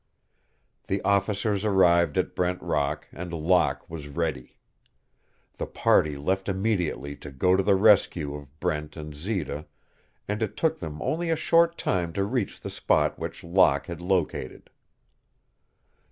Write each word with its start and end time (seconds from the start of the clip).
The 0.87 0.99
officers 1.03 1.63
arrived 1.63 2.17
at 2.17 2.33
Brent 2.33 2.59
Rock 2.63 3.07
and 3.11 3.31
Locke 3.31 3.87
was 3.87 4.07
ready. 4.07 4.57
The 5.57 5.67
party 5.67 6.17
left 6.17 6.49
immediately 6.49 7.15
to 7.17 7.29
go 7.29 7.55
to 7.55 7.61
the 7.61 7.75
rescue 7.75 8.33
of 8.33 8.59
Brent 8.59 8.97
and 8.97 9.13
Zita, 9.13 9.67
and 10.27 10.41
it 10.41 10.57
took 10.57 10.79
them 10.79 11.03
only 11.03 11.29
a 11.29 11.35
short 11.35 11.77
time 11.77 12.13
to 12.13 12.23
reach 12.23 12.61
the 12.61 12.71
spot 12.71 13.19
which 13.19 13.43
Locke 13.43 13.85
had 13.85 14.01
located. 14.01 14.71